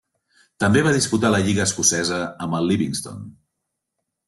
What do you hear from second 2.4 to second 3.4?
amb el Livingston.